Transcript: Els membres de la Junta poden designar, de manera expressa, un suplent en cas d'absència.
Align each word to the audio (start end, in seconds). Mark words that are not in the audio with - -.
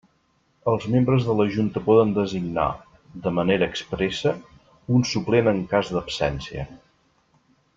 Els 0.69 0.85
membres 0.93 1.25
de 1.25 1.33
la 1.41 1.45
Junta 1.55 1.83
poden 1.89 2.13
designar, 2.15 2.65
de 3.27 3.33
manera 3.41 3.67
expressa, 3.75 4.33
un 4.97 5.05
suplent 5.11 5.51
en 5.53 5.61
cas 5.75 5.93
d'absència. 5.99 6.67